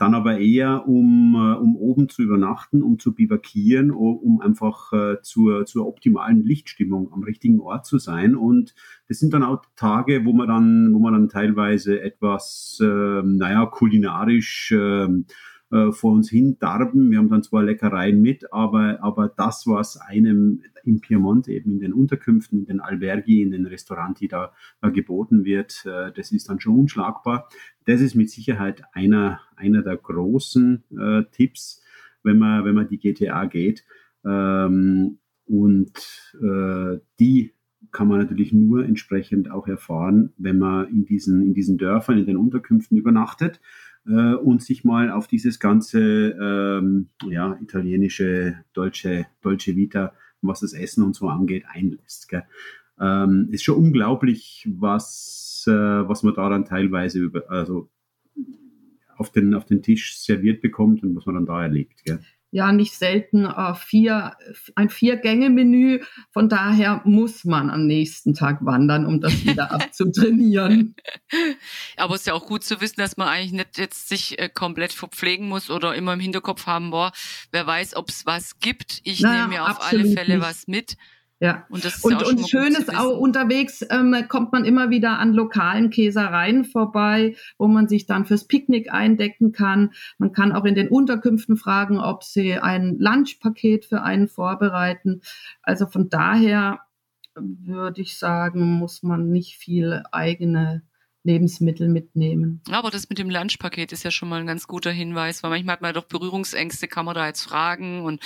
[0.00, 5.20] dann aber eher, um, äh, um oben zu übernachten, um zu bivakieren, um einfach äh,
[5.20, 8.34] zur, zur optimalen Lichtstimmung am richtigen Ort zu sein.
[8.34, 8.74] Und
[9.08, 13.66] das sind dann auch Tage, wo man dann, wo man dann teilweise etwas, äh, naja,
[13.66, 15.06] kulinarisch äh,
[15.70, 17.10] äh, vor uns hin darben.
[17.10, 21.80] Wir haben dann zwar Leckereien mit, aber, aber das, was einem im Piemont eben in
[21.80, 26.48] den Unterkünften, in den Albergi, in den Restauranti da, da geboten wird, äh, das ist
[26.48, 27.48] dann schon unschlagbar.
[27.86, 31.82] Das ist mit Sicherheit einer, einer der großen äh, Tipps,
[32.22, 33.84] wenn man, wenn man die GTA geht.
[34.24, 37.54] Ähm, und äh, die
[37.92, 42.26] kann man natürlich nur entsprechend auch erfahren, wenn man in diesen, in diesen Dörfern, in
[42.26, 43.60] den Unterkünften übernachtet
[44.10, 50.72] äh, und sich mal auf dieses ganze ähm, ja, italienische Dolce, Dolce Vita, was das
[50.72, 52.28] Essen und so angeht, einlässt.
[53.00, 57.88] Ähm, ist schon unglaublich, was, äh, was man da dann teilweise über, also
[59.16, 62.04] auf den, auf den Tisch serviert bekommt und was man dann da erlebt.
[62.04, 62.20] Gell?
[62.50, 64.36] Ja nicht selten äh, vier,
[64.74, 66.00] ein Vier-Gänge-Menü.
[66.32, 70.94] Von daher muss man am nächsten Tag wandern, um das wieder abzutrainieren.
[71.96, 74.48] Aber es ist ja auch gut zu wissen, dass man eigentlich nicht jetzt sich äh,
[74.48, 77.12] komplett verpflegen muss oder immer im Hinterkopf haben, boah,
[77.52, 79.00] wer weiß, ob es was gibt.
[79.04, 80.46] Ich naja, nehme mir auf alle Fälle nicht.
[80.46, 80.96] was mit.
[81.42, 85.18] Ja, und, das ist und, und schön ist auch unterwegs, ähm, kommt man immer wieder
[85.18, 89.92] an lokalen Käsereien vorbei, wo man sich dann fürs Picknick eindecken kann.
[90.18, 95.22] Man kann auch in den Unterkünften fragen, ob sie ein Lunchpaket für einen vorbereiten.
[95.62, 96.80] Also von daher
[97.34, 100.82] würde ich sagen, muss man nicht viel eigene
[101.22, 102.60] Lebensmittel mitnehmen.
[102.70, 105.74] Aber das mit dem Lunchpaket ist ja schon mal ein ganz guter Hinweis, weil manchmal
[105.74, 108.20] hat man doch Berührungsängste, kann man da jetzt fragen und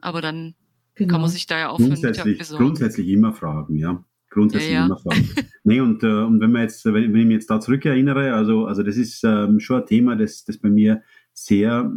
[0.00, 0.54] aber dann
[0.94, 1.12] Genau.
[1.12, 4.04] Kann man sich da ja auch grundsätzlich, grundsätzlich immer fragen, ja.
[4.30, 4.86] Grundsätzlich ja, ja.
[4.86, 5.28] immer fragen.
[5.64, 8.66] nee, und, äh, und wenn man jetzt, wenn, wenn ich mich jetzt da zurückerinnere, also,
[8.66, 11.02] also das ist ähm, schon ein Thema, das, das bei mir
[11.36, 11.92] sehr,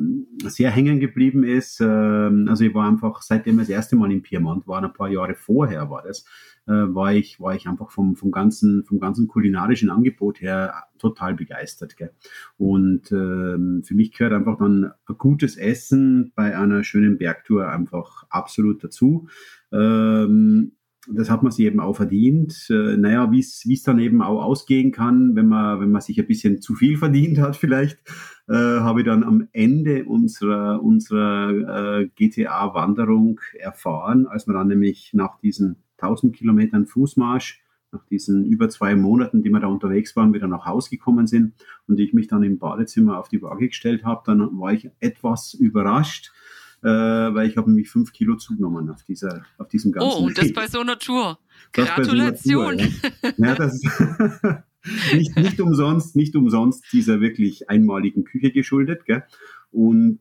[0.46, 1.80] sehr hängen geblieben ist.
[1.80, 5.36] Ähm, also ich war einfach, seitdem das erste Mal in Piemont war, ein paar Jahre
[5.36, 6.26] vorher war das,
[6.66, 11.36] äh, war ich, war ich einfach vom, vom ganzen, vom ganzen kulinarischen Angebot her total
[11.36, 11.98] begeistert.
[11.98, 12.12] Gell?
[12.58, 18.26] Und ähm, für mich gehört einfach dann ein gutes Essen bei einer schönen Bergtour einfach
[18.30, 19.28] absolut dazu.
[19.72, 20.72] Ähm,
[21.10, 22.68] das hat man sich eben auch verdient.
[22.70, 26.28] Äh, naja, wie es dann eben auch ausgehen kann, wenn man, wenn man sich ein
[26.28, 28.00] bisschen zu viel verdient hat, vielleicht,
[28.48, 35.12] äh, habe ich dann am Ende unserer, unserer äh, GTA-Wanderung erfahren, als wir dann nämlich
[35.14, 40.34] nach diesen 1000 Kilometern Fußmarsch, nach diesen über zwei Monaten, die wir da unterwegs waren,
[40.34, 41.54] wieder nach Hause gekommen sind
[41.88, 45.54] und ich mich dann im Badezimmer auf die Waage gestellt habe, dann war ich etwas
[45.54, 46.32] überrascht
[46.84, 50.38] äh, weil ich habe nämlich fünf Kilo zugenommen auf, dieser, auf diesem ganzen Oh, und
[50.38, 51.40] das bei so einer Tour.
[51.74, 52.38] Gratulation.
[52.44, 53.48] So einer Tour, ja.
[53.48, 59.06] ja, das ist nicht, nicht umsonst, nicht umsonst dieser wirklich einmaligen Küche geschuldet.
[59.06, 59.24] Gell?
[59.72, 60.20] Und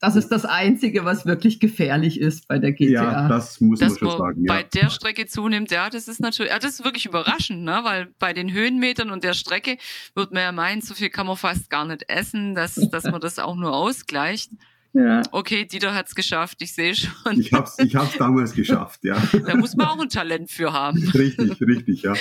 [0.00, 3.02] das ist das Einzige, was wirklich gefährlich ist bei der GTA.
[3.02, 4.44] Ja, das muss Dass man schon sagen.
[4.44, 4.54] Ja.
[4.54, 7.80] Bei der Strecke zunimmt, ja, das ist natürlich, ja, das ist wirklich überraschend, ne?
[7.82, 9.76] weil bei den Höhenmetern und der Strecke
[10.14, 13.20] wird man ja meinen, so viel kann man fast gar nicht essen, dass, dass man
[13.20, 14.52] das auch nur ausgleicht.
[14.94, 15.22] Ja.
[15.32, 17.38] Okay, Dieter hat es geschafft, ich sehe schon.
[17.38, 19.16] Ich habe es ich hab's damals geschafft, ja.
[19.46, 20.98] Da muss man auch ein Talent für haben.
[21.14, 22.14] Richtig, richtig, ja.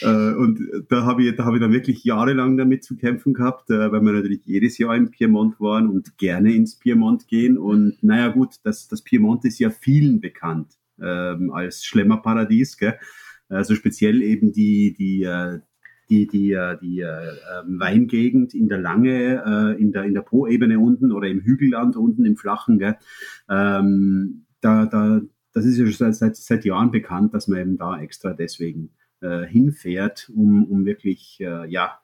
[0.00, 3.92] Äh, und da habe ich, hab ich dann wirklich jahrelang damit zu kämpfen gehabt, äh,
[3.92, 7.58] weil wir natürlich jedes Jahr im Piemont waren und gerne ins Piemont gehen.
[7.58, 12.78] Und naja gut, das, das Piemont ist ja vielen bekannt ähm, als Schlemmerparadies.
[12.78, 12.98] Gell?
[13.48, 15.60] Also speziell eben die, die, äh,
[16.10, 20.22] die, die, äh, die äh, ähm, Weingegend in der Lange, äh, in der, in der
[20.22, 22.96] Po-Ebene unten oder im Hügelland unten im Flachen, gell,
[23.48, 25.20] ähm, da, da,
[25.52, 28.90] das ist ja schon seit, seit Jahren bekannt, dass man eben da extra deswegen
[29.20, 31.98] äh, hinfährt, um, um wirklich, äh, ja,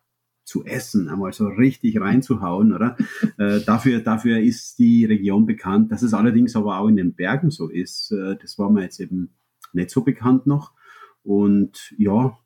[0.45, 2.97] zu essen, einmal so richtig reinzuhauen, oder?
[3.39, 7.51] äh, dafür, dafür ist die Region bekannt, dass es allerdings aber auch in den Bergen
[7.51, 8.13] so ist.
[8.13, 9.35] Äh, das war mir jetzt eben
[9.73, 10.73] nicht so bekannt noch.
[11.23, 12.39] Und ja,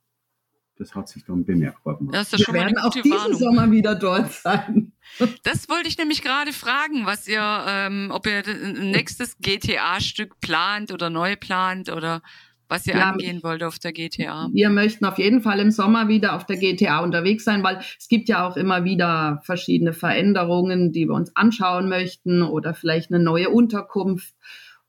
[0.78, 2.14] das hat sich dann bemerkbar gemacht.
[2.14, 3.38] Das ist Wir werden auch diesen Warnung.
[3.38, 4.92] Sommer wieder dort sein.
[5.42, 10.92] Das wollte ich nämlich gerade fragen, was ihr, ähm, ob ihr ein nächstes GTA-Stück plant
[10.92, 12.20] oder neu plant oder
[12.68, 14.50] was ihr ja, angehen wollt auf der GTA.
[14.52, 18.08] Wir möchten auf jeden Fall im Sommer wieder auf der GTA unterwegs sein, weil es
[18.08, 23.22] gibt ja auch immer wieder verschiedene Veränderungen, die wir uns anschauen möchten oder vielleicht eine
[23.22, 24.34] neue Unterkunft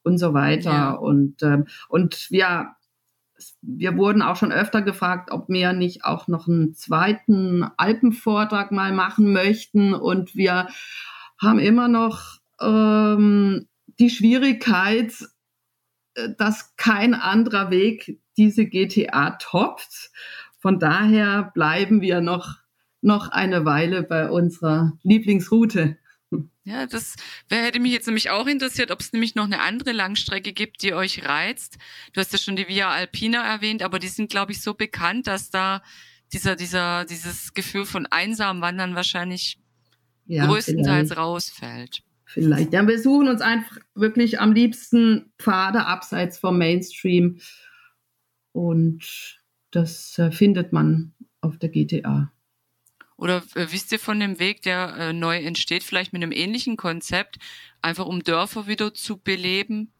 [0.03, 0.71] und so weiter.
[0.71, 0.91] Ja.
[0.91, 2.75] Und, ähm, und ja,
[3.61, 8.91] wir wurden auch schon öfter gefragt, ob wir nicht auch noch einen zweiten Alpenvortrag mal
[8.91, 9.93] machen möchten.
[9.93, 10.67] Und wir
[11.41, 13.67] haben immer noch ähm,
[13.99, 15.13] die Schwierigkeit,
[16.15, 20.11] äh, dass kein anderer Weg diese GTA toppt.
[20.59, 22.57] Von daher bleiben wir noch,
[23.01, 25.97] noch eine Weile bei unserer Lieblingsroute.
[26.63, 27.15] Ja, das
[27.49, 30.93] hätte mich jetzt nämlich auch interessiert, ob es nämlich noch eine andere Langstrecke gibt, die
[30.93, 31.77] euch reizt.
[32.13, 35.25] Du hast ja schon die Via Alpina erwähnt, aber die sind, glaube ich, so bekannt,
[35.25, 35.81] dass da
[36.31, 39.59] dieser, dieser, dieses Gefühl von einsam Wandern wahrscheinlich
[40.27, 41.19] ja, größtenteils vielleicht.
[41.19, 42.03] rausfällt.
[42.25, 42.73] Vielleicht.
[42.73, 47.39] Ja, wir suchen uns einfach wirklich am liebsten Pfade abseits vom Mainstream.
[48.51, 49.39] Und
[49.71, 52.31] das äh, findet man auf der GTA.
[53.19, 56.77] Oder äh, wisst ihr von dem Weg, der äh, neu entsteht, vielleicht mit einem ähnlichen
[56.77, 57.37] Konzept,
[57.81, 59.91] einfach um Dörfer wieder zu beleben?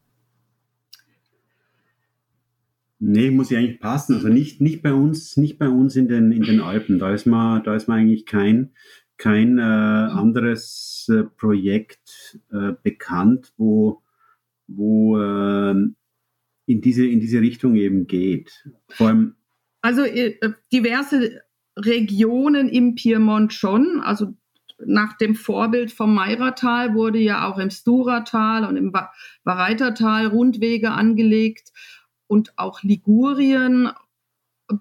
[2.98, 4.14] Nee, muss ja eigentlich passen.
[4.14, 6.98] Also nicht, nicht bei uns, nicht bei uns in den, in den Alpen.
[6.98, 8.72] Da ist man, da ist man eigentlich kein,
[9.16, 14.02] kein äh, anderes äh, Projekt äh, bekannt, wo,
[14.66, 15.74] wo äh,
[16.66, 18.66] in, diese, in diese Richtung eben geht.
[18.88, 19.34] Vor allem
[19.82, 20.38] also äh,
[20.72, 21.40] diverse
[21.76, 24.00] Regionen im Piemont schon.
[24.02, 24.34] Also
[24.84, 28.92] nach dem Vorbild vom Meiratal wurde ja auch im Sturatal und im
[29.44, 31.72] Bareitertal Rundwege angelegt
[32.26, 33.90] und auch Ligurien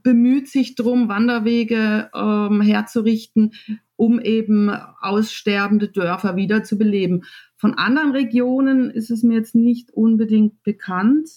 [0.04, 3.54] bemüht sich darum, Wanderwege ähm, herzurichten,
[3.96, 7.26] um eben aussterbende Dörfer wiederzubeleben.
[7.58, 11.30] Von anderen Regionen ist es mir jetzt nicht unbedingt bekannt.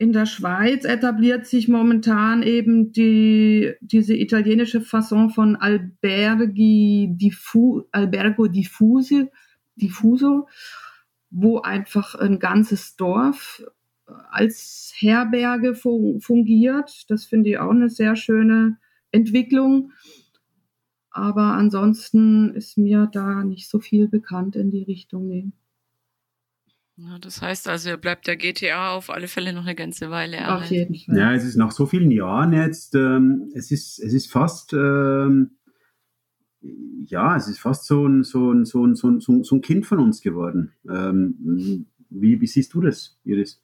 [0.00, 8.46] In der Schweiz etabliert sich momentan eben die, diese italienische Fasson von Albergi Diffu, Albergo
[8.46, 9.28] Diffuse,
[9.74, 10.46] Diffuso,
[11.30, 13.64] wo einfach ein ganzes Dorf
[14.30, 17.10] als Herberge fungiert.
[17.10, 18.78] Das finde ich auch eine sehr schöne
[19.10, 19.90] Entwicklung.
[21.10, 25.26] Aber ansonsten ist mir da nicht so viel bekannt in die Richtung.
[25.26, 25.50] Nee.
[27.00, 30.38] Ja, das heißt also, er bleibt der GTA auf alle Fälle noch eine ganze Weile
[30.38, 30.64] erhalten.
[30.64, 31.16] Auf jeden Fall.
[31.16, 35.52] Ja, es ist nach so vielen Jahren jetzt, ähm, es, ist, es ist fast, ähm,
[37.06, 39.86] ja, es ist fast so ein, so ein, so ein, so ein, so ein Kind
[39.86, 40.72] von uns geworden.
[40.90, 43.62] Ähm, wie, wie siehst du das, Iris?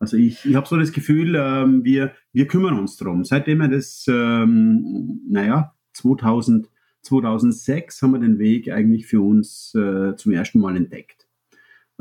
[0.00, 3.24] Also ich, ich habe so das Gefühl, ähm, wir, wir kümmern uns drum.
[3.24, 6.68] Seitdem wir das, ähm, naja, 2000,
[7.02, 11.21] 2006 haben wir den Weg eigentlich für uns äh, zum ersten Mal entdeckt.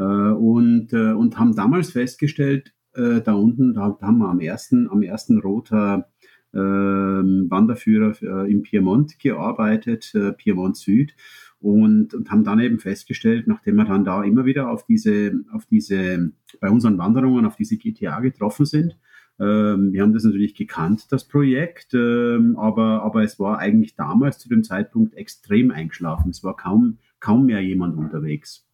[0.01, 4.89] Äh, und, äh, und haben damals festgestellt, äh, da unten, da haben wir am ersten,
[4.89, 6.07] am ersten Roter
[6.53, 11.15] Wanderführer im Piemont gearbeitet, Piemont Süd
[11.61, 15.65] und, und haben dann eben festgestellt, nachdem wir dann da immer wieder auf diese, auf
[15.65, 18.97] diese, bei unseren Wanderungen auf diese GTA getroffen sind,
[19.39, 24.37] ähm, wir haben das natürlich gekannt, das Projekt, ähm, aber, aber es war eigentlich damals
[24.37, 26.31] zu dem Zeitpunkt extrem eingeschlafen.
[26.31, 28.67] Es war kaum, kaum mehr jemand unterwegs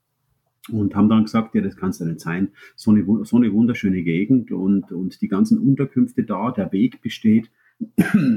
[0.69, 2.49] und haben dann gesagt, ja, das kann es ja nicht sein.
[2.75, 7.49] So eine, so eine wunderschöne Gegend und, und die ganzen Unterkünfte da, der Weg besteht,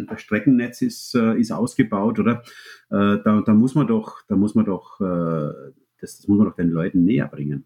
[0.08, 2.42] das Streckennetz ist, äh, ist ausgebaut, oder?
[2.90, 6.46] Äh, da, da muss man doch, da muss man doch, äh, das, das muss man
[6.46, 7.64] doch den Leuten näher bringen.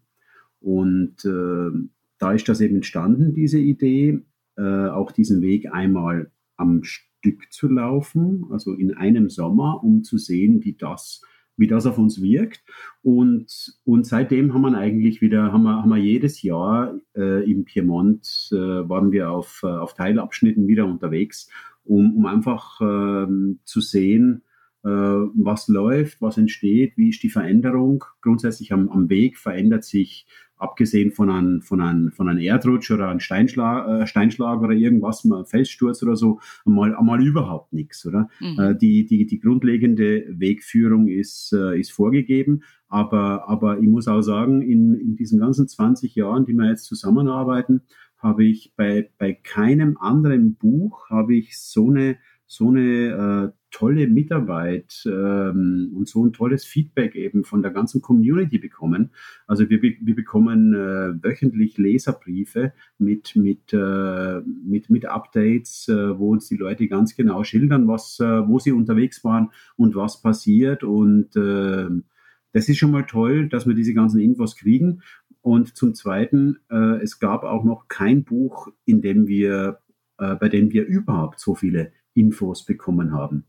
[0.59, 4.21] Und äh, da ist das eben entstanden, diese Idee,
[4.57, 10.17] äh, auch diesen Weg einmal am Stück zu laufen, also in einem Sommer, um zu
[10.17, 11.21] sehen, wie das
[11.57, 12.63] wie das auf uns wirkt.
[13.01, 17.65] Und, und seitdem haben wir eigentlich wieder, haben wir, haben wir jedes Jahr äh, im
[17.65, 21.49] Piemont, äh, waren wir auf, äh, auf Teilabschnitten wieder unterwegs,
[21.83, 24.43] um, um einfach ähm, zu sehen,
[24.83, 28.03] äh, was läuft, was entsteht, wie ist die Veränderung.
[28.21, 33.09] Grundsätzlich am, am Weg verändert sich abgesehen von einem, von einem, von einem Erdrutsch oder
[33.09, 38.29] einem Steinschlag, äh, Steinschlag oder irgendwas, mal Felssturz oder so, einmal, einmal überhaupt nichts, oder?
[38.39, 38.59] Mhm.
[38.59, 44.21] Äh, die, die, die grundlegende Wegführung ist, äh, ist vorgegeben, aber, aber ich muss auch
[44.21, 47.81] sagen, in, in diesen ganzen 20 Jahren, die wir jetzt zusammenarbeiten,
[48.17, 54.07] habe ich bei, bei keinem anderen Buch habe ich so eine, so eine äh, tolle
[54.07, 59.11] Mitarbeit ähm, und so ein tolles Feedback eben von der ganzen Community bekommen.
[59.47, 66.31] Also wir, wir bekommen äh, wöchentlich Leserbriefe mit, mit, äh, mit, mit Updates, äh, wo
[66.31, 70.83] uns die Leute ganz genau schildern, was, äh, wo sie unterwegs waren und was passiert.
[70.83, 71.89] Und äh,
[72.53, 75.01] das ist schon mal toll, dass wir diese ganzen Infos kriegen.
[75.41, 79.79] Und zum Zweiten, äh, es gab auch noch kein Buch, in dem wir,
[80.17, 83.45] äh, bei dem wir überhaupt so viele Infos bekommen haben.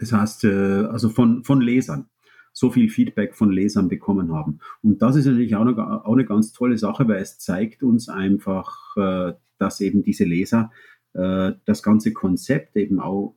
[0.00, 2.08] Das heißt, äh, also von, von Lesern.
[2.54, 4.58] so viel Feedback von Lesern bekommen haben.
[4.82, 8.08] Und das ist natürlich auch eine, auch eine ganz tolle Sache, weil es zeigt uns
[8.10, 10.70] einfach, äh, dass eben diese Leser
[11.14, 13.36] äh, das ganze Konzept eben auch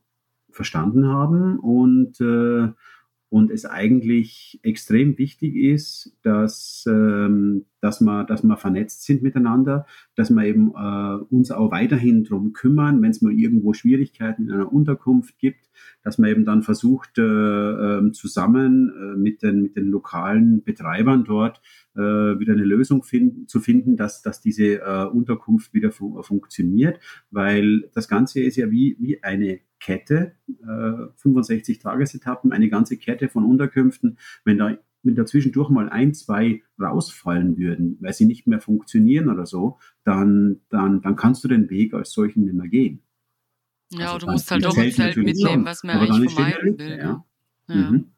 [0.49, 2.19] verstanden haben und
[3.35, 9.85] und es eigentlich extrem wichtig ist, dass, ähm, dass, wir, dass wir vernetzt sind miteinander,
[10.15, 14.51] dass wir eben äh, uns auch weiterhin darum kümmern, wenn es mal irgendwo Schwierigkeiten in
[14.53, 15.69] einer Unterkunft gibt,
[16.01, 21.25] dass man eben dann versucht, äh, ähm, zusammen äh, mit, den, mit den lokalen Betreibern
[21.25, 21.59] dort
[21.95, 27.01] äh, wieder eine Lösung finden, zu finden, dass, dass diese äh, Unterkunft wieder fun funktioniert,
[27.31, 33.29] weil das Ganze ist ja wie, wie eine Kette, äh, 65 Tagesetappen, eine ganze Kette
[33.29, 34.17] von Unterkünften.
[34.43, 39.29] Wenn da wenn da zwischendurch mal ein, zwei rausfallen würden, weil sie nicht mehr funktionieren
[39.29, 43.03] oder so, dann, dann, dann kannst du den Weg als solchen nicht mehr gehen.
[43.91, 46.97] Ja, also du musst halt doch ein Zelt mitnehmen, was man eigentlich vermeiden will.
[46.97, 47.25] Ja.
[47.67, 47.75] Ja.
[47.75, 48.11] Mhm.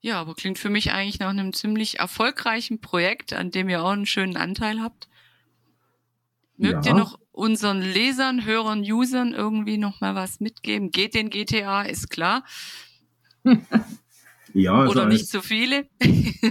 [0.00, 3.90] ja, aber klingt für mich eigentlich nach einem ziemlich erfolgreichen Projekt, an dem ihr auch
[3.90, 5.08] einen schönen Anteil habt.
[6.56, 6.92] Mögt ja.
[6.92, 10.90] ihr noch unseren Lesern, Hörern, Usern irgendwie noch mal was mitgeben?
[10.90, 12.44] Geht den GTA, ist klar.
[14.56, 15.88] Ja, also Oder nicht so viele.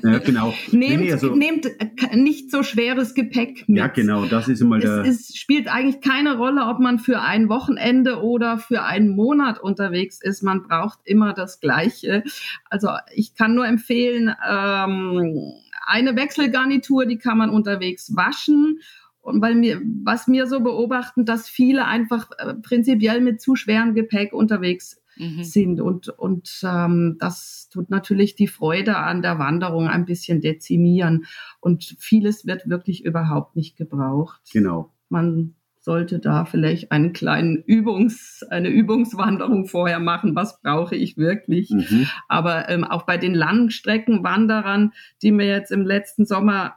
[0.03, 0.53] Ja, genau.
[0.71, 1.65] nehmt, nee, also, nehmt
[2.13, 3.77] nicht so schweres Gepäck mit.
[3.77, 5.05] Ja, genau, das ist immer der.
[5.05, 9.57] Es, es spielt eigentlich keine Rolle, ob man für ein Wochenende oder für einen Monat
[9.57, 10.43] unterwegs ist.
[10.43, 12.25] Man braucht immer das Gleiche.
[12.69, 15.53] Also ich kann nur empfehlen, ähm,
[15.85, 18.79] eine Wechselgarnitur, die kann man unterwegs waschen
[19.23, 23.95] und weil mir, was mir so beobachten, dass viele einfach äh, prinzipiell mit zu schwerem
[23.95, 25.43] Gepäck unterwegs mhm.
[25.43, 25.79] sind.
[25.79, 31.23] Und, und ähm, das tut natürlich die Freude an der Wanderung ein bisschen dezimieren.
[31.61, 34.41] Und vieles wird wirklich überhaupt nicht gebraucht.
[34.51, 34.91] Genau.
[35.07, 40.35] Man sollte da vielleicht einen kleinen Übungs, eine Übungswanderung vorher machen.
[40.35, 41.69] Was brauche ich wirklich?
[41.69, 42.07] Mhm.
[42.27, 46.75] Aber ähm, auch bei den Langstreckenwanderern, die wir jetzt im letzten Sommer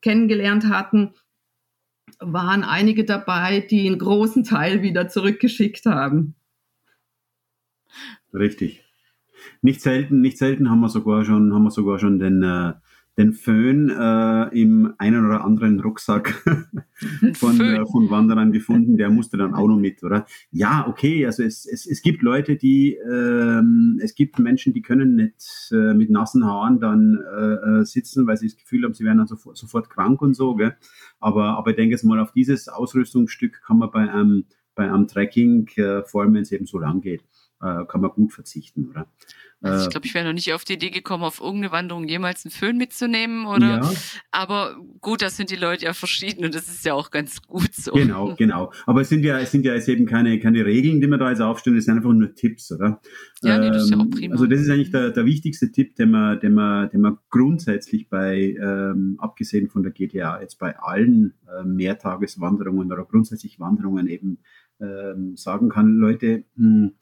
[0.00, 1.12] kennengelernt hatten,
[2.32, 6.34] waren einige dabei, die einen großen Teil wieder zurückgeschickt haben.
[8.32, 8.84] Richtig.
[9.62, 12.74] Nicht selten, nicht selten haben wir sogar schon, haben wir sogar schon den, äh,
[13.16, 16.34] den Föhn äh, im einen oder anderen Rucksack
[17.34, 20.26] von, äh, von Wanderern gefunden, der musste dann auch noch mit, oder?
[20.50, 25.14] Ja, okay, also es, es, es gibt Leute, die, ähm, es gibt Menschen, die können
[25.14, 29.04] nicht äh, mit nassen Haaren dann äh, äh sitzen, weil sie das Gefühl haben, sie
[29.04, 30.74] werden dann sofort, sofort krank und so, gell?
[31.20, 35.06] Aber, aber ich denke jetzt mal, auf dieses Ausrüstungsstück kann man bei einem, bei einem
[35.06, 37.22] Trekking, äh, vor allem wenn es eben so lang geht,
[37.62, 39.06] äh, kann man gut verzichten, oder?
[39.64, 42.44] Also ich glaube, ich wäre noch nicht auf die Idee gekommen, auf irgendeine Wanderung jemals
[42.44, 43.80] einen Föhn mitzunehmen, oder?
[43.80, 43.92] Ja.
[44.30, 47.72] Aber gut, das sind die Leute ja verschieden und das ist ja auch ganz gut
[47.72, 47.92] so.
[47.92, 48.72] Genau, genau.
[48.84, 51.30] Aber es sind ja, es sind ja jetzt eben keine, keine Regeln, die wir da
[51.30, 53.00] jetzt aufstellen, es sind einfach nur Tipps, oder?
[53.42, 54.34] Ja, nee, das ist ja auch ähm, prima.
[54.34, 58.10] Also das ist eigentlich der, der wichtigste Tipp, den man, den man, den man grundsätzlich
[58.10, 64.40] bei, ähm, abgesehen von der GTA, jetzt bei allen äh, Mehrtageswanderungen oder grundsätzlich Wanderungen eben
[64.78, 66.92] ähm, sagen kann, Leute, mh, hm,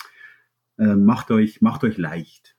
[0.83, 2.57] äh, macht, euch, macht euch leicht.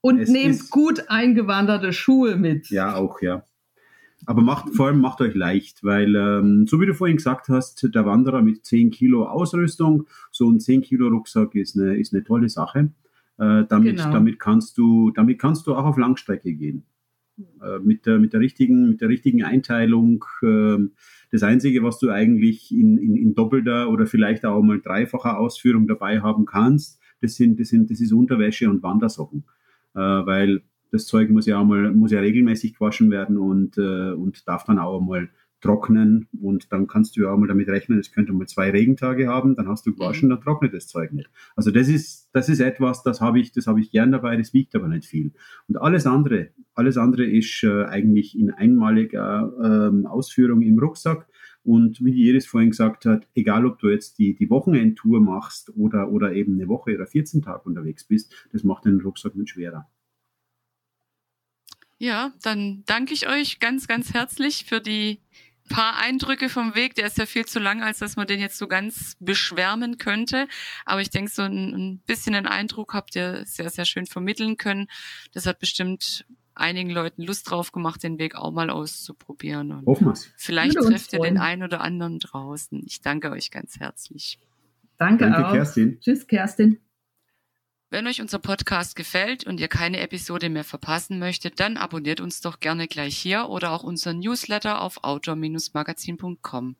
[0.00, 2.70] Und es nehmt ist, gut eingewanderte Schuhe mit.
[2.70, 3.44] Ja, auch, ja.
[4.26, 7.88] Aber macht, vor allem macht euch leicht, weil, ähm, so wie du vorhin gesagt hast,
[7.94, 12.24] der Wanderer mit 10 Kilo Ausrüstung, so ein 10 Kilo Rucksack ist eine, ist eine
[12.24, 12.92] tolle Sache.
[13.38, 14.12] Äh, damit, genau.
[14.12, 16.84] damit, kannst du, damit kannst du auch auf Langstrecke gehen.
[17.62, 20.24] Äh, mit, der, mit, der richtigen, mit der richtigen Einteilung.
[20.42, 20.78] Äh,
[21.30, 25.86] das Einzige, was du eigentlich in, in, in doppelter oder vielleicht auch mal dreifacher Ausführung
[25.86, 29.44] dabei haben kannst, das sind, das sind, das ist Unterwäsche und Wandersocken,
[29.94, 34.12] äh, weil das Zeug muss ja auch mal, muss ja regelmäßig gewaschen werden und, äh,
[34.12, 35.28] und darf dann auch mal
[35.60, 39.26] trocknen und dann kannst du ja auch mal damit rechnen, es könnte mal zwei Regentage
[39.26, 40.34] haben, dann hast du gewaschen, mhm.
[40.34, 41.28] dann trocknet das Zeug nicht.
[41.56, 44.54] Also das ist, das ist etwas, das habe ich, das habe ich gern dabei, das
[44.54, 45.32] wiegt aber nicht viel.
[45.66, 51.26] Und alles andere, alles andere ist äh, eigentlich in einmaliger äh, Ausführung im Rucksack
[51.68, 55.70] und wie die Iris vorhin gesagt hat, egal ob du jetzt die, die Wochenendtour machst
[55.76, 59.50] oder, oder eben eine Woche oder 14 Tage unterwegs bist, das macht den Rucksack nicht
[59.50, 59.86] schwerer.
[61.98, 65.20] Ja, dann danke ich euch ganz, ganz herzlich für die
[65.68, 66.94] paar Eindrücke vom Weg.
[66.94, 70.48] Der ist ja viel zu lang, als dass man den jetzt so ganz beschwärmen könnte.
[70.86, 74.56] Aber ich denke, so ein, ein bisschen einen Eindruck habt ihr sehr, sehr schön vermitteln
[74.56, 74.86] können.
[75.34, 76.24] Das hat bestimmt
[76.58, 79.72] einigen Leuten Lust drauf gemacht, den Weg auch mal auszuprobieren.
[79.72, 80.30] Und Hoffen wir's.
[80.36, 82.82] Vielleicht trefft ihr den einen oder anderen draußen.
[82.86, 84.38] Ich danke euch ganz herzlich.
[84.96, 85.52] Danke, danke auch.
[85.52, 86.00] Kerstin.
[86.00, 86.80] Tschüss, Kerstin.
[87.90, 92.42] Wenn euch unser Podcast gefällt und ihr keine Episode mehr verpassen möchtet, dann abonniert uns
[92.42, 96.76] doch gerne gleich hier oder auch unseren Newsletter auf outdoor-magazin.com.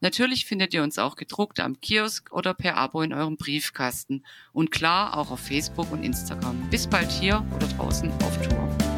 [0.00, 4.24] Natürlich findet ihr uns auch gedruckt am Kiosk oder per Abo in eurem Briefkasten.
[4.52, 6.68] Und klar auch auf Facebook und Instagram.
[6.70, 8.97] Bis bald hier oder draußen auf Tour.